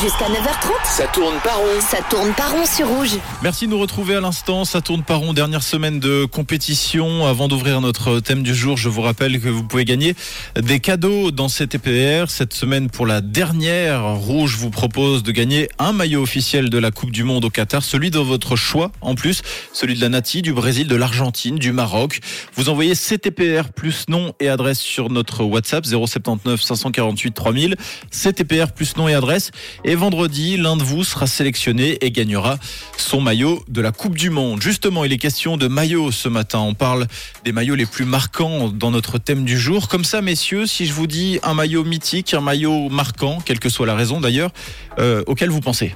Jusqu'à 0.00 0.26
9h30, 0.26 0.96
Ça 0.96 1.06
tourne 1.08 1.34
pas 1.42 1.54
rond. 1.54 1.80
ça 1.80 1.98
tourne 2.08 2.32
pas 2.32 2.46
rond 2.46 2.64
sur 2.64 2.86
rouge. 2.86 3.16
Merci 3.42 3.66
de 3.66 3.72
nous 3.72 3.80
retrouver 3.80 4.14
à 4.14 4.20
l'instant. 4.20 4.64
Ça 4.64 4.80
tourne 4.80 5.02
par 5.02 5.18
rond. 5.18 5.32
Dernière 5.32 5.64
semaine 5.64 5.98
de 5.98 6.24
compétition. 6.24 7.26
Avant 7.26 7.48
d'ouvrir 7.48 7.80
notre 7.80 8.20
thème 8.20 8.44
du 8.44 8.54
jour, 8.54 8.76
je 8.76 8.88
vous 8.88 9.00
rappelle 9.00 9.40
que 9.40 9.48
vous 9.48 9.64
pouvez 9.64 9.84
gagner 9.84 10.14
des 10.54 10.78
cadeaux 10.78 11.32
dans 11.32 11.48
CTPR. 11.48 12.30
Cette 12.30 12.54
semaine, 12.54 12.90
pour 12.90 13.06
la 13.06 13.20
dernière, 13.20 14.14
Rouge 14.14 14.54
vous 14.56 14.70
propose 14.70 15.24
de 15.24 15.32
gagner 15.32 15.68
un 15.80 15.92
maillot 15.92 16.22
officiel 16.22 16.70
de 16.70 16.78
la 16.78 16.92
Coupe 16.92 17.10
du 17.10 17.24
Monde 17.24 17.44
au 17.46 17.50
Qatar, 17.50 17.82
celui 17.82 18.12
de 18.12 18.20
votre 18.20 18.54
choix. 18.54 18.92
En 19.00 19.16
plus, 19.16 19.42
celui 19.72 19.96
de 19.96 20.00
la 20.00 20.10
Nati, 20.10 20.42
du 20.42 20.52
Brésil, 20.52 20.86
de 20.86 20.94
l'Argentine, 20.94 21.58
du 21.58 21.72
Maroc. 21.72 22.20
Vous 22.54 22.68
envoyez 22.68 22.94
CTPR 22.94 23.70
plus 23.74 24.04
nom 24.08 24.32
et 24.38 24.48
adresse 24.48 24.78
sur 24.78 25.10
notre 25.10 25.42
WhatsApp 25.42 25.84
079 25.84 26.62
548 26.62 27.32
3000. 27.32 27.76
CTPR 28.12 28.70
plus 28.72 28.96
nom 28.96 29.08
et 29.08 29.14
adresse. 29.14 29.50
Et 29.84 29.87
vendredi, 29.94 30.56
l'un 30.56 30.76
de 30.76 30.82
vous 30.82 31.04
sera 31.04 31.26
sélectionné 31.26 31.98
et 32.04 32.10
gagnera 32.10 32.58
son 32.96 33.20
maillot 33.20 33.64
de 33.68 33.80
la 33.80 33.92
Coupe 33.92 34.16
du 34.16 34.30
Monde. 34.30 34.60
Justement, 34.60 35.04
il 35.04 35.12
est 35.12 35.18
question 35.18 35.56
de 35.56 35.68
maillots 35.68 36.10
ce 36.10 36.28
matin. 36.28 36.58
On 36.58 36.74
parle 36.74 37.06
des 37.44 37.52
maillots 37.52 37.74
les 37.74 37.86
plus 37.86 38.04
marquants 38.04 38.68
dans 38.68 38.90
notre 38.90 39.18
thème 39.18 39.44
du 39.44 39.58
jour. 39.58 39.88
Comme 39.88 40.04
ça, 40.04 40.20
messieurs, 40.20 40.66
si 40.66 40.86
je 40.86 40.92
vous 40.92 41.06
dis 41.06 41.38
un 41.42 41.54
maillot 41.54 41.84
mythique, 41.84 42.34
un 42.34 42.40
maillot 42.40 42.88
marquant, 42.88 43.38
quelle 43.44 43.60
que 43.60 43.68
soit 43.68 43.86
la 43.86 43.94
raison 43.94 44.20
d'ailleurs, 44.20 44.50
euh, 44.98 45.22
auquel 45.26 45.50
vous 45.50 45.60
pensez? 45.60 45.94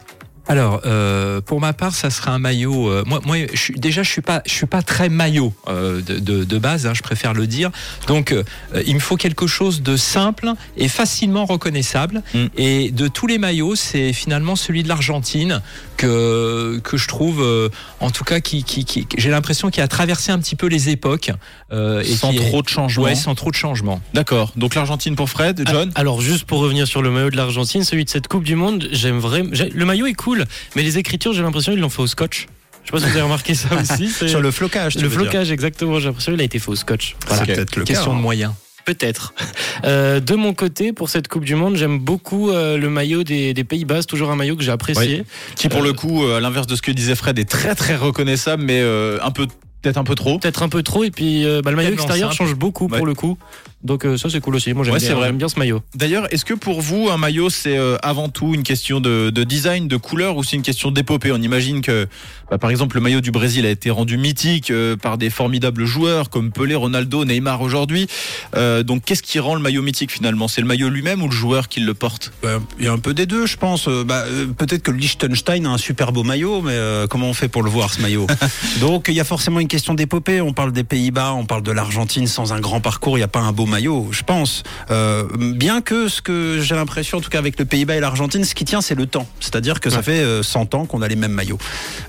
Alors, 0.49 0.81
euh, 0.87 1.41
pour 1.41 1.61
ma 1.61 1.73
part, 1.73 1.95
ça 1.95 2.11
sera 2.11 2.33
un 2.33 2.39
maillot. 2.39 2.89
euh, 2.89 3.05
moi, 3.07 3.21
moi, 3.25 3.37
je 3.53 3.59
suis, 3.59 3.75
déjà, 3.75 4.03
je 4.03 4.11
suis 4.11 4.23
pas, 4.23 4.43
je 4.45 4.53
suis 4.53 4.67
pas 4.67 4.83
très 4.83 5.09
maillot 5.09 5.55
euh, 5.69 6.01
de, 6.03 6.19
de, 6.19 6.45
de 6.45 6.59
base. 6.59 6.87
hein, 6.87 6.95
je 6.95 7.03
préfère 7.03 7.33
le 7.33 7.47
dire. 7.47 7.71
Donc, 8.09 8.33
euh, 8.33 8.43
il 8.87 8.95
me 8.95 9.01
faut 9.01 9.17
quelque 9.17 9.47
chose 9.47 9.83
de 9.83 9.97
simple 9.97 10.51
et 10.77 10.89
facilement 10.89 11.45
reconnaissable. 11.47 12.23
Mm. 12.35 12.47
Et 12.57 12.91
de 12.91 13.09
tous 13.09 13.27
les 13.27 13.39
maillots, 13.39 13.77
c'est 13.77 14.13
finalement 14.13 14.57
celui 14.57 14.83
de 14.83 14.89
l'Argentine 14.89 15.61
que 15.97 16.81
que 16.83 16.97
je 16.97 17.07
trouve, 17.07 17.41
euh, 17.43 17.69
en 18.01 18.11
tout 18.11 18.25
cas, 18.25 18.41
qui, 18.41 18.65
qui, 18.65 18.85
qui 18.85 19.07
j'ai 19.17 19.31
l'impression 19.31 19.71
qu'il 19.71 19.83
a 19.83 19.89
traversé 19.89 20.33
un 20.33 20.39
petit 20.39 20.57
peu 20.57 20.67
les 20.67 20.89
époques 20.89 21.31
euh, 21.73 22.01
et 22.03 22.05
Sans 22.17 22.33
est- 22.33 22.37
trop 22.49 22.63
de 22.63 22.69
changements. 22.69 23.05
Ouais, 23.05 23.15
sans 23.15 23.35
trop 23.35 23.51
de 23.51 23.57
changements. 23.57 24.01
D'accord. 24.15 24.53
Donc 24.57 24.75
l'Argentine 24.75 25.15
pour 25.15 25.31
Fred, 25.31 25.63
John? 25.71 25.93
Ah, 25.95 26.01
Alors 26.01 26.21
juste 26.21 26.45
pour 26.45 26.59
revenir 26.59 26.87
sur 26.89 27.03
le 27.03 27.11
maillot 27.11 27.31
de 27.31 27.37
l'Argentine, 27.37 27.85
celui 27.85 28.05
de 28.05 28.11
cette 28.11 28.27
Coupe 28.29 28.45
du 28.45 28.57
Monde, 28.57 28.89
j'aime 28.91 29.19
vraiment. 29.19 29.51
j'ai- 29.53 29.71
Le 29.71 29.85
maillot 29.85 30.07
est 30.07 30.15
cool, 30.15 30.32
mais 30.77 30.83
les 30.83 30.99
écritures, 30.99 31.33
j'ai 31.33 31.43
l'impression 31.43 31.73
qu'ils 31.73 31.81
l'ont 31.81 31.89
fait 31.91 32.03
au 32.03 32.07
scotch. 32.07 32.47
Je 32.85 32.89
sais 32.89 32.93
pas 32.93 32.99
si 32.99 33.05
vous 33.05 33.11
avez 33.13 33.23
remarqué 33.23 33.55
ça 33.55 33.69
aussi. 33.81 34.09
c'est- 34.09 34.29
Sur 34.29 34.41
le 34.41 34.51
flocage. 34.51 34.95
tu 34.97 35.03
le 35.03 35.09
dire. 35.09 35.19
flocage, 35.21 35.51
exactement. 35.53 35.99
J'ai 36.01 36.07
l'impression 36.07 36.33
qu'il 36.33 36.41
a 36.41 36.45
été 36.45 36.59
fait 36.59 36.69
au 36.71 36.75
scotch. 36.77 37.15
Voilà. 37.29 37.45
C'est 37.47 37.55
peut-être 37.55 37.77
le 37.77 37.85
cas. 37.85 37.93
Question 37.95 38.13
hein. 38.13 38.17
de 38.17 38.21
moyens. 38.21 38.53
Peut-être. 38.85 39.35
Euh, 39.85 40.21
de 40.21 40.35
mon 40.37 40.55
côté, 40.55 40.93
pour 40.93 41.09
cette 41.09 41.27
Coupe 41.27 41.45
du 41.45 41.57
Monde, 41.57 41.75
j'aime 41.77 41.99
beaucoup 41.99 42.51
euh, 42.51 42.77
le 42.79 42.89
maillot 42.89 43.25
des, 43.25 43.53
des 43.53 43.65
Pays-Bas. 43.65 44.03
C'est 44.03 44.07
toujours 44.07 44.31
un 44.31 44.37
maillot 44.37 44.55
que 44.55 44.63
j'ai 44.63 44.71
apprécié. 44.71 45.25
qui 45.57 45.69
pour 45.69 45.81
Euh, 45.81 45.85
le 45.87 45.93
coup, 45.93 46.23
euh, 46.25 46.37
à 46.37 46.41
l'inverse 46.41 46.69
de 46.69 46.77
ce 46.77 46.83
que 46.83 46.93
disait 46.93 47.17
Fred, 47.17 47.37
est 47.41 47.49
très 47.51 47.75
très 47.75 47.97
reconnaissable, 47.97 48.63
mais 48.63 48.79
euh, 48.81 49.19
un 49.23 49.33
peu 49.33 49.49
peut-être 49.81 49.97
un 49.97 50.05
peu 50.05 50.15
trop. 50.15 50.39
Peut-être 50.39 50.63
un 50.63 50.69
peu 50.69 50.85
trop. 50.85 51.03
Et 51.03 51.11
puis, 51.11 51.45
euh, 51.45 51.63
bah, 51.63 51.71
le 51.73 51.77
maillot 51.79 51.95
extérieur 51.95 52.33
simple. 52.33 52.49
change 52.51 52.55
beaucoup 52.55 52.87
Ouais. 52.87 52.97
pour 52.99 53.07
le 53.07 53.15
coup. 53.15 53.39
Donc 53.85 54.05
euh, 54.05 54.17
ça, 54.17 54.31
c'est 54.31 54.41
cool 54.41 54.55
aussi. 54.57 54.73
Moi, 54.75 54.85
j'aime 54.85 55.19
Ouais, 55.19 55.33
bien, 55.33 55.49
ce 55.49 55.59
maillot. 55.59 55.83
D'ailleurs, 55.95 56.33
est-ce 56.33 56.45
que 56.45 56.55
pour 56.55 56.81
vous, 56.81 57.09
un 57.11 57.17
maillot, 57.17 57.51
c'est 57.51 57.77
euh, 57.77 57.97
avant 58.03 58.29
tout 58.29 58.55
une 58.55 58.63
question 58.63 59.01
de, 59.01 59.31
de 59.31 59.45
design, 59.45 59.89
de 59.89 59.97
couleur, 59.97 60.37
ou 60.37 60.45
c'est 60.45 60.57
une 60.57 60.63
question 60.63 60.91
d'épopée? 60.91 61.33
On 61.33 61.41
imagine 61.43 61.81
que, 61.81 62.07
bah, 62.51 62.59
par 62.59 62.71
exemple, 62.71 62.97
le 62.97 63.03
maillot 63.03 63.21
du 63.21 63.31
Brésil 63.33 63.67
a 63.67 63.71
été 63.71 63.91
rendu 63.91 64.17
mythique 64.19 64.71
euh, 64.71 64.97
par 64.97 65.19
des 65.19 65.31
formidables 65.31 65.85
joueurs 65.85 66.31
comme 66.31 66.53
Pelé, 66.53 66.75
Ronaldo, 66.75 67.25
Neymar 67.25 67.61
aujourd'hui. 67.61 68.07
Euh, 68.57 68.83
donc, 68.83 69.03
qu'est-ce 69.05 69.23
qui 69.23 69.39
rend 69.41 69.55
le 69.55 69.61
maillot 69.61 69.83
mythique 69.83 70.13
finalement? 70.13 70.49
C'est 70.49 70.61
le 70.61 70.67
maillot 70.67 70.89
lui-même 70.89 71.23
ou 71.23 71.27
le 71.29 71.35
joueur 71.35 71.69
qui 71.69 71.81
le 71.81 71.95
porte? 71.95 72.33
Ouais, 72.45 72.57
Il 72.79 72.85
y 72.85 72.89
a 72.89 72.93
un 72.93 72.99
peu 72.99 73.15
des 73.15 73.27
deux, 73.27 73.47
je 73.47 73.57
pense. 73.57 73.89
Euh, 73.89 74.05
Bah, 74.05 74.25
euh, 74.27 74.47
Peut-être 74.57 74.83
que 74.83 74.91
Liechtenstein 74.93 75.67
a 75.67 75.71
un 75.71 75.79
super 75.79 76.13
beau 76.13 76.23
maillot, 76.23 76.63
mais 76.63 76.73
euh, 76.75 77.07
comment 77.09 77.29
on 77.29 77.35
fait 77.35 77.49
pour 77.49 77.63
le 77.63 77.71
voir, 77.71 77.93
ce 77.93 78.01
maillot? 78.01 78.27
Donc, 78.81 79.07
il 79.09 79.15
y 79.15 79.21
a 79.21 79.25
forcément 79.25 79.61
une 79.61 79.69
question 79.69 79.95
d'épopée. 79.95 80.41
On 80.41 80.53
parle 80.53 80.73
des 80.73 80.85
Pays-Bas, 80.85 81.33
on 81.35 81.47
parle 81.47 81.63
de 81.63 81.73
l'Argentine 81.73 82.27
sans 82.29 82.53
un 82.53 82.61
grand 82.61 82.81
parcours. 82.81 83.17
Il 83.17 83.21
n'y 83.21 83.25
a 83.25 83.29
pas 83.29 83.41
un 83.41 83.53
beau 83.53 83.67
maillot, 83.73 84.09
je 84.13 84.23
pense. 84.23 84.63
Euh, 84.91 85.25
bien 85.37 85.81
que 85.81 86.09
ce 86.09 86.23
que 86.23 86.61
j'ai 86.63 86.75
l'impression, 86.75 87.19
en 87.19 87.21
tout 87.21 87.31
cas 87.31 87.39
avec 87.39 87.59
le 87.59 87.65
Pays-Bas 87.65 87.97
et 87.97 88.01
l'Argentine, 88.01 88.45
ce 88.45 88.55
qui 88.55 88.65
tient, 88.65 88.81
c'est 88.81 88.95
le 88.95 89.07
temps. 89.07 89.27
C'est-à-dire 89.41 89.81
que 89.81 89.91
ça 89.91 90.03
fait 90.03 90.21
euh, 90.21 90.43
100 90.43 90.75
ans 90.75 90.85
qu'on 90.87 91.03
a 91.03 91.09
les 91.09 91.17
mêmes 91.17 91.33
maillots. 91.33 91.59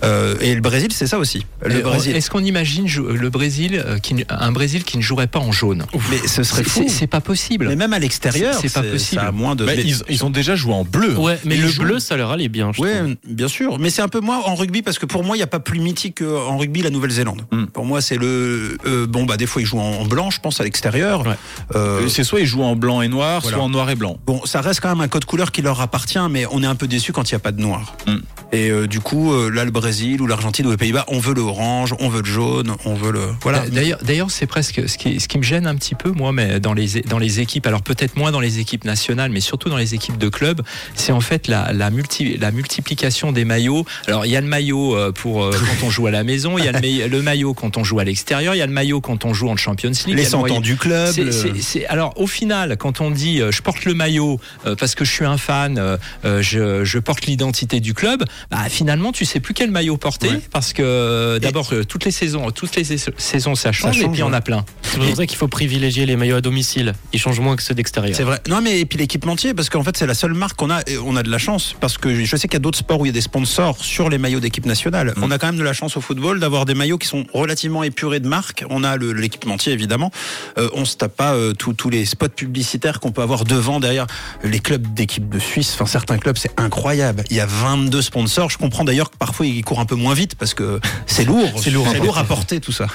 Euh, 0.04 0.36
et 0.42 0.54
le 0.56 0.62
Brésil, 0.62 0.90
c'est 0.94 1.08
ça 1.08 1.18
aussi. 1.18 1.46
Le 1.66 1.76
Euh, 1.78 1.82
Brésil. 1.82 2.16
Est-ce 2.16 2.30
qu'on 2.30 2.44
imagine 2.44 2.88
le 2.88 3.30
Brésil, 3.30 3.82
euh, 3.86 3.98
qui, 4.00 4.16
un 4.30 4.52
Brésil 4.52 4.84
qui 4.84 4.98
ne 4.98 5.02
jouerait 5.02 5.28
pas 5.28 5.40
en 5.40 5.52
jaune? 5.52 5.86
Mais 6.12 6.20
ce 6.28 6.44
serait 6.44 6.64
C'est- 6.64 6.70
fou. 6.70 6.86
C'est 6.88 7.08
pas 7.08 7.22
possible. 7.22 7.68
Mais 7.68 7.76
même 7.76 7.94
à 7.94 8.00
l'extérieur, 8.00 8.56
C'est- 8.62 8.74
pas 8.74 8.84
possible. 8.84 9.22
Ça 9.22 9.28
a 9.28 9.32
moins 9.32 9.56
de. 9.56 9.66
Mais- 9.66 9.78
ils, 9.82 9.98
ils 10.10 10.26
ont 10.26 10.30
déjà 10.30 10.56
joué 10.56 10.74
en 10.74 10.84
bleu. 10.84 11.16
Ouais, 11.18 11.40
mais 11.46 11.56
Ils 11.56 11.62
le 11.62 11.68
jouent. 11.68 11.84
bleu, 11.84 12.00
ça 12.00 12.16
leur 12.18 12.32
allait 12.32 12.50
bien. 12.50 12.72
Oui, 12.78 12.90
bien 13.28 13.48
sûr. 13.48 13.80
Mais 13.80 13.90
c'est 13.90 14.02
un 14.02 14.08
peu 14.10 14.20
moins 14.20 14.40
en 14.40 14.56
rugby 14.56 14.82
parce 14.82 15.00
que 15.00 15.06
pour 15.06 15.24
moi, 15.24 15.36
il 15.36 15.40
n'y 15.40 15.44
a 15.44 15.48
pas 15.48 15.60
plus 15.60 15.80
mythique 15.80 16.20
qu'en 16.20 16.58
rugby 16.58 16.82
la 16.82 16.90
Nouvelle-Zélande. 16.90 17.44
Mm. 17.52 17.66
Pour 17.68 17.86
moi, 17.86 18.02
c'est 18.02 18.18
le. 18.18 18.78
euh, 18.86 19.08
bon, 19.08 19.24
bah, 19.26 19.38
des 19.38 19.46
fois, 19.46 19.62
ils 19.62 19.66
jouent 19.66 19.80
en 19.80 20.06
blanc, 20.06 20.30
je 20.30 20.40
pense, 20.40 20.60
à 20.60 20.64
l'extérieur. 20.64 21.26
Ouais. 21.26 21.36
Euh, 21.76 22.08
C'est 22.08 22.24
soit 22.24 22.40
ils 22.42 22.46
jouent 22.46 22.64
en 22.64 22.76
blanc 22.76 23.02
et 23.02 23.08
noir, 23.08 23.42
Voilà. 23.42 23.58
soit 23.58 23.66
en 23.66 23.70
noir 23.70 23.90
et 23.90 23.96
blanc. 23.96 24.18
Bon, 24.26 24.42
ça 24.46 24.62
reste 24.62 24.80
quand 24.82 24.90
même 24.90 25.02
un 25.02 25.08
code 25.08 25.26
couleur 25.26 25.52
qui 25.52 25.62
leur 25.62 25.82
appartient, 25.82 26.20
mais 26.30 26.46
on 26.52 26.62
est 26.64 26.68
un 26.68 26.76
peu 26.76 26.88
déçu 26.88 27.12
quand 27.14 27.30
il 27.30 27.34
n'y 27.34 27.38
a 27.38 27.40
pas 27.40 27.52
de 27.52 27.62
noir. 27.62 27.96
Mm. 28.08 28.18
Et 28.54 28.70
euh, 28.70 28.88
du 28.88 29.00
coup, 29.00 29.34
euh, 29.34 29.50
là, 29.50 29.66
le 29.66 29.72
Brésil 29.72 30.22
ou 30.22 30.28
l'Argentine 30.28 30.68
ou 30.68 30.72
les 30.72 30.78
Pays-Bas, 30.78 31.06
on 31.08 31.20
veut 31.20 31.34
le 31.34 31.42
orange, 31.42 31.96
on 32.00 32.08
veut 32.08 32.22
le 32.22 32.30
jaune, 32.32 32.76
on 32.86 32.94
veut 32.94 33.12
le. 33.12 33.22
Voilà. 33.42 33.68
D'ailleurs, 33.68 33.98
d'ailleurs, 34.04 34.30
c'est 34.32 34.46
presque 34.46 34.88
ce 34.88 34.98
qui, 34.98 35.20
ce 35.20 35.28
qui 35.28 35.40
me 35.40 35.44
gêne 35.44 35.66
un 35.66 35.76
petit 35.76 35.96
peu, 35.96 36.12
moi, 36.12 36.32
mais 36.32 36.60
dans 36.60 36.74
les 36.74 37.02
dans 37.02 37.18
les 37.18 37.40
équipes. 37.40 37.66
Alors 37.66 37.82
peut-être 37.82 38.16
moins 38.16 38.32
dans 38.32 38.40
les 38.40 38.60
équipes 38.60 38.86
nationales, 38.86 39.32
mais 39.32 39.40
surtout 39.42 39.70
dans 39.70 39.78
les 39.78 39.96
équipes 39.96 40.20
de 40.20 40.30
club, 40.30 40.62
c'est 40.94 41.12
en 41.12 41.20
fait 41.20 41.48
la 41.48 41.74
la, 41.74 41.90
multi, 41.90 42.38
la 42.38 42.52
multiplication 42.52 43.32
des 43.32 43.44
maillots. 43.44 43.86
Alors 44.08 44.26
il 44.28 44.32
y 44.32 44.36
a 44.38 44.42
le 44.42 44.48
maillot 44.48 44.96
euh, 44.96 45.12
pour 45.12 45.44
euh, 45.44 45.52
quand 45.52 45.88
on 45.88 45.90
joue 45.90 46.06
à 46.06 46.12
la 46.12 46.24
maison, 46.24 46.58
il 46.60 46.66
y 46.66 46.68
a 46.68 46.72
le, 46.74 46.80
maillot- 46.80 47.08
le 47.10 47.22
maillot 47.24 47.54
quand 47.56 47.78
on 47.78 47.84
joue 47.84 48.00
à 48.00 48.04
l'extérieur, 48.04 48.54
il 48.54 48.60
y 48.60 48.62
a 48.62 48.68
le 48.68 48.72
maillot 48.74 49.02
quand 49.02 49.26
on 49.26 49.34
joue 49.34 49.50
en 49.50 49.56
Champions 49.58 49.90
League. 50.06 50.16
les 50.16 50.22
a 50.22 50.26
le 50.26 50.30
100 50.30 50.42
maillot- 50.44 50.54
ans 50.58 50.62
du 50.62 50.76
club. 50.78 51.16
Le- 51.18 51.32
c'est- 51.32 51.60
c'est- 51.60 51.86
alors 51.88 52.14
au 52.22 52.28
final, 52.28 52.78
quand 52.78 53.02
on 53.02 53.10
dit 53.10 53.42
euh, 53.42 53.52
je 53.52 53.64
porte 53.64 53.86
le 53.86 53.96
maillot 53.96 54.40
euh, 54.68 54.76
parce 54.76 54.94
que 54.94 55.06
je 55.06 55.12
suis 55.12 55.26
un 55.26 55.38
fan, 55.38 55.98
je, 56.24 56.84
je 56.86 57.00
porte 57.00 57.26
l'identité 57.26 57.80
du 57.80 57.94
club, 57.96 58.24
bah, 58.52 58.58
finalement 58.70 59.12
tu 59.12 59.26
sais 59.26 59.40
plus 59.40 59.54
quel 59.54 59.72
maillot 59.72 59.98
porter 59.98 60.30
Ouais. 60.30 60.42
parce 60.52 60.74
que 60.74 60.82
euh, 60.84 61.40
d'abord 61.40 61.70
euh, 61.74 61.84
toutes 61.84 62.06
les 62.06 62.12
saisons, 62.12 62.50
toutes 62.52 62.76
les 62.76 62.84
sais- 62.84 63.12
saisons 63.18 63.56
ça 63.56 63.72
change, 63.72 63.98
et 63.98 64.02
change, 64.02 64.12
puis 64.12 64.18
il 64.20 64.22
y 64.22 64.24
en 64.24 64.30
ouais. 64.32 64.36
a 64.38 64.42
plein. 64.42 64.66
C'est 64.84 64.98
pour 65.00 65.16
ça 65.16 65.26
qu'il 65.26 65.38
faut 65.38 65.48
privilégier 65.48 66.06
les 66.06 66.16
maillots 66.16 66.36
à 66.38 66.42
domicile. 66.42 66.94
Ils 67.14 67.20
changent 67.20 67.40
moins 67.40 67.56
que 67.56 67.64
ceux 67.64 67.74
d'extérieur. 67.74 68.16
C'est 68.16 68.24
vrai. 68.24 68.40
Non, 68.48 68.62
mais 68.62 68.80
et 68.80 68.86
puis 68.86 68.98
l'équipementier, 69.00 69.54
parce 69.54 69.70
qu'en 69.70 69.84
fait, 69.84 69.98
c'est 69.98 70.06
la 70.06 70.14
seule 70.14 70.34
marque 70.34 70.56
qu'on 70.58 70.70
a. 70.70 70.82
et 70.88 70.98
On 70.98 71.16
a 71.16 71.24
de 71.24 71.30
la 71.32 71.38
chance, 71.40 71.76
parce 71.80 71.98
que 71.98 72.24
je 72.24 72.36
sais 72.36 72.48
qu'il 72.48 72.54
y 72.54 72.58
a 72.58 72.60
d'autres 72.60 72.78
sports 72.78 73.00
où 73.00 73.06
il 73.06 73.10
y 73.10 73.12
a 73.12 73.14
des 73.14 73.22
sponsors 73.22 73.84
sur 73.84 74.10
les 74.10 74.18
maillots 74.20 74.40
d'équipe 74.40 74.66
nationale. 74.66 75.14
Mm. 75.18 75.24
On 75.24 75.32
a 75.32 75.38
quand 75.40 75.48
même 75.48 75.58
de 75.58 75.64
la 75.64 75.74
chance 75.74 75.98
au 75.98 76.02
football 76.02 76.40
d'avoir 76.40 76.66
des 76.66 76.76
maillots 76.76 76.98
qui 77.00 77.08
sont 77.08 77.26
relativement 77.34 77.84
épurés 77.84 78.20
de 78.20 78.28
marque. 78.28 78.64
On 78.70 78.84
a 78.84 78.96
le- 78.98 79.14
l'équipementier, 79.14 79.74
évidemment. 79.74 80.12
Euh, 80.60 80.70
on 80.74 80.86
se 80.86 80.96
tape 80.96 81.16
pas 81.16 81.34
euh, 81.34 81.54
tous 81.54 81.74
tous 81.74 81.90
les 81.90 82.06
spots 82.06 82.30
publicitaires 82.30 83.00
qu'on 83.00 83.12
peut 83.12 83.22
avoir 83.24 83.44
devant, 83.46 83.80
derrière. 83.80 84.06
Les 84.44 84.60
clubs 84.60 84.94
d'équipe 84.94 85.28
de 85.28 85.40
Suisse, 85.40 85.72
enfin, 85.74 85.86
certains 85.88 86.18
clubs, 86.20 86.38
c'est 86.38 86.52
incroyable. 86.60 87.24
Il 87.32 87.38
y 87.38 87.40
a 87.40 87.46
22 87.48 88.02
sponsors. 88.02 88.23
Je 88.28 88.58
comprends 88.58 88.84
d'ailleurs 88.84 89.12
que 89.12 89.18
parfois, 89.18 89.46
ils 89.46 89.64
courent 89.64 89.80
un 89.80 89.86
peu 89.86 89.96
moins 89.96 90.14
vite, 90.14 90.36
parce 90.36 90.54
que 90.54 90.80
c'est 91.06 91.26
lourd. 91.26 91.50
C'est 91.58 91.72
lourd 91.72 91.88
à 91.88 91.92
C'est 91.92 92.00
lourd 92.00 92.18
à 92.18 92.24
porter, 92.24 92.60
tout 92.60 92.72
ça. 92.72 92.88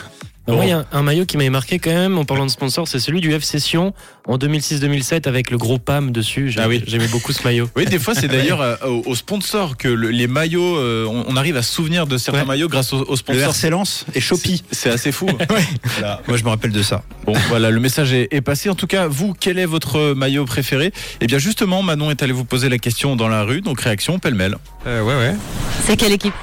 Moi, 0.48 0.64
il 0.64 0.68
y 0.68 0.72
a 0.72 0.78
un, 0.78 0.86
un 0.92 1.02
maillot 1.02 1.26
qui 1.26 1.36
m'avait 1.36 1.50
marqué 1.50 1.78
quand 1.78 1.90
même 1.90 2.16
en 2.18 2.24
parlant 2.24 2.46
de 2.46 2.50
sponsor, 2.50 2.88
c'est 2.88 2.98
celui 3.00 3.20
du 3.20 3.32
FC 3.32 3.58
Sion 3.60 3.92
en 4.26 4.38
2006-2007 4.38 5.28
avec 5.28 5.50
le 5.50 5.58
gros 5.58 5.78
PAM 5.78 6.10
dessus. 6.10 6.54
Ah 6.58 6.68
oui. 6.68 6.82
J'aimais 6.86 7.08
beaucoup 7.08 7.32
ce 7.32 7.42
maillot. 7.42 7.68
Oui, 7.76 7.84
des 7.84 7.98
fois, 7.98 8.14
c'est 8.14 8.28
d'ailleurs 8.28 8.60
euh, 8.60 8.76
aux 9.06 9.14
sponsors 9.14 9.76
que 9.76 9.88
le- 9.88 10.08
les 10.10 10.26
maillots, 10.26 10.76
euh, 10.78 11.04
on, 11.06 11.24
on 11.28 11.36
arrive 11.36 11.56
à 11.56 11.62
se 11.62 11.72
souvenir 11.72 12.06
de 12.06 12.16
certains 12.18 12.40
Ouais. 12.40 12.46
maillots 12.46 12.68
grâce 12.68 12.92
aux, 12.92 13.02
aux 13.02 13.10
Le 13.10 13.16
sponsors. 13.16 13.50
RC 13.54 13.70
Lens 13.70 14.06
et 14.14 14.20
Shopee. 14.20 14.62
C'est 14.70 14.90
assez 14.90 15.12
fou. 15.12 15.26
Voilà. 15.98 16.20
Moi, 16.28 16.36
je 16.36 16.44
me 16.44 16.48
rappelle 16.48 16.72
de 16.72 16.82
ça. 16.82 17.02
Bon, 17.26 17.32
voilà, 17.48 17.70
le 17.70 17.80
message 17.80 18.12
est, 18.12 18.28
est 18.30 18.40
passé. 18.40 18.70
En 18.70 18.74
tout 18.74 18.86
cas, 18.86 19.06
vous, 19.06 19.34
quel 19.38 19.58
est 19.58 19.66
votre 19.66 20.14
maillot 20.14 20.44
préféré? 20.44 20.92
Eh 21.20 21.26
bien, 21.26 21.38
justement, 21.38 21.82
Manon 21.82 22.10
est 22.10 22.22
allé 22.22 22.32
vous 22.32 22.44
poser 22.44 22.68
la 22.68 22.78
question 22.78 23.16
dans 23.16 23.28
la 23.28 23.42
rue, 23.42 23.60
donc 23.60 23.80
réaction 23.80 24.18
pêle-mêle. 24.18 24.56
Euh, 24.86 25.02
ouais, 25.02 25.14
ouais. 25.16 25.34
C'est 25.86 25.96
quelle 25.96 26.12
équipe? 26.12 26.34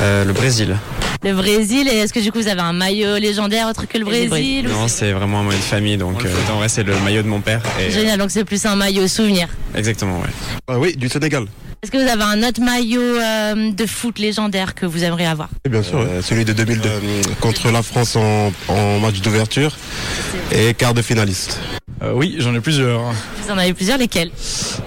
Euh, 0.00 0.24
le 0.24 0.32
Brésil. 0.32 0.76
Le 1.24 1.34
Brésil. 1.34 1.88
Et 1.88 1.98
est-ce 1.98 2.12
que 2.12 2.20
du 2.20 2.32
coup 2.32 2.40
vous 2.40 2.48
avez 2.48 2.60
un 2.60 2.72
maillot 2.72 3.16
légendaire 3.18 3.68
autre 3.68 3.86
que 3.86 3.98
le 3.98 4.04
Brésil 4.04 4.66
ou 4.66 4.70
Non, 4.70 4.88
c'est 4.88 5.12
vraiment 5.12 5.40
un 5.40 5.42
maillot 5.44 5.58
de 5.58 5.62
famille, 5.62 5.96
donc 5.96 6.24
euh, 6.24 6.34
en 6.52 6.56
vrai, 6.58 6.68
c'est 6.68 6.82
le 6.82 6.98
maillot 7.00 7.22
de 7.22 7.28
mon 7.28 7.40
père. 7.40 7.62
Et, 7.80 7.90
Génial, 7.90 8.18
donc 8.18 8.30
c'est 8.30 8.44
plus 8.44 8.64
un 8.66 8.76
maillot 8.76 9.06
souvenir. 9.06 9.48
Exactement, 9.74 10.20
ouais. 10.20 10.28
Ah 10.68 10.78
oui, 10.78 10.96
du 10.96 11.08
Sénégal. 11.08 11.46
Est-ce 11.82 11.90
que 11.90 11.98
vous 11.98 12.08
avez 12.08 12.22
un 12.22 12.48
autre 12.48 12.60
maillot 12.60 13.00
euh, 13.00 13.72
de 13.72 13.86
foot 13.86 14.18
légendaire 14.20 14.74
que 14.74 14.86
vous 14.86 15.02
aimeriez 15.02 15.26
avoir? 15.26 15.48
Oui, 15.64 15.70
bien 15.72 15.82
sûr, 15.82 15.98
ouais. 15.98 16.22
celui 16.22 16.44
de 16.44 16.52
2002. 16.52 16.88
Euh, 16.88 17.00
contre 17.40 17.70
la 17.70 17.82
France 17.82 18.14
en, 18.16 18.52
en 18.68 18.98
match 19.00 19.20
d'ouverture 19.20 19.76
et 20.52 20.74
quart 20.74 20.94
de 20.94 21.02
finaliste. 21.02 21.58
Euh, 22.02 22.12
oui, 22.14 22.34
j'en 22.38 22.52
ai 22.54 22.60
plusieurs. 22.60 23.00
Vous 23.44 23.50
en 23.50 23.58
avez 23.58 23.74
plusieurs, 23.74 23.96
lesquels? 23.96 24.30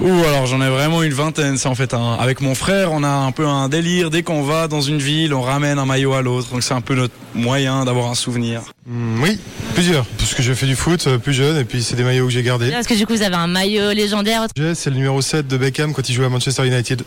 Ou 0.01 0.09
alors 0.09 0.47
j'en 0.47 0.61
ai 0.61 0.69
vraiment 0.69 1.01
une 1.01 1.13
vingtaine. 1.13 1.57
C'est 1.57 1.69
en 1.69 1.75
fait 1.75 1.93
un... 1.93 2.13
avec 2.13 2.41
mon 2.41 2.55
frère, 2.55 2.91
on 2.91 3.03
a 3.03 3.07
un 3.07 3.31
peu 3.31 3.47
un 3.47 3.69
délire. 3.69 4.09
Dès 4.09 4.21
qu'on 4.23 4.43
va 4.43 4.67
dans 4.67 4.81
une 4.81 4.97
ville, 4.97 5.33
on 5.33 5.41
ramène 5.41 5.79
un 5.79 5.85
maillot 5.85 6.13
à 6.13 6.21
l'autre. 6.21 6.49
Donc 6.51 6.63
c'est 6.63 6.73
un 6.73 6.81
peu 6.81 6.95
notre 6.95 7.13
moyen 7.33 7.85
d'avoir 7.85 8.09
un 8.09 8.15
souvenir. 8.15 8.63
Mm, 8.85 9.23
oui, 9.23 9.39
plusieurs. 9.75 10.05
Parce 10.17 10.33
que 10.33 10.43
j'ai 10.43 10.55
fait 10.55 10.65
du 10.65 10.75
foot 10.75 11.05
euh, 11.07 11.17
plus 11.17 11.33
jeune 11.33 11.57
et 11.57 11.63
puis 11.63 11.83
c'est 11.83 11.95
des 11.95 12.03
maillots 12.03 12.25
que 12.25 12.33
j'ai 12.33 12.43
gardés. 12.43 12.67
Est-ce 12.67 12.87
que 12.87 12.95
du 12.95 13.05
coup 13.05 13.13
vous 13.13 13.23
avez 13.23 13.35
un 13.35 13.47
maillot 13.47 13.91
légendaire 13.93 14.47
C'est 14.73 14.89
le 14.89 14.97
numéro 14.97 15.21
7 15.21 15.47
de 15.47 15.57
Beckham 15.57 15.93
quand 15.93 16.09
il 16.09 16.13
jouait 16.13 16.25
à 16.25 16.29
Manchester 16.29 16.67
United. 16.67 17.03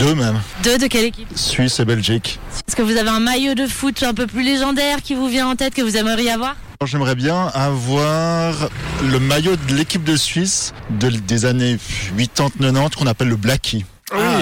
Deux 0.00 0.16
même. 0.16 0.40
Deux 0.64 0.78
de 0.78 0.86
quelle 0.88 1.04
équipe? 1.04 1.28
Suisse 1.36 1.78
et 1.78 1.84
Belgique. 1.84 2.40
Est-ce 2.66 2.74
que 2.74 2.82
vous 2.82 2.96
avez 2.96 3.10
un 3.10 3.20
maillot 3.20 3.54
de 3.54 3.68
foot 3.68 4.02
un 4.02 4.14
peu 4.14 4.26
plus 4.26 4.42
légendaire 4.42 5.00
qui 5.02 5.14
vous 5.14 5.28
vient 5.28 5.46
en 5.46 5.54
tête, 5.54 5.74
que 5.74 5.82
vous 5.82 5.96
aimeriez 5.96 6.32
avoir? 6.32 6.56
J'aimerais 6.86 7.14
bien 7.14 7.46
avoir 7.54 8.68
le 9.02 9.18
maillot 9.18 9.56
de 9.68 9.74
l'équipe 9.74 10.04
de 10.04 10.16
Suisse 10.16 10.72
de- 10.90 11.08
des 11.10 11.44
années 11.46 11.78
80-90 12.16 12.96
qu'on 12.96 13.06
appelle 13.06 13.28
le 13.28 13.36
Blackie. 13.36 13.84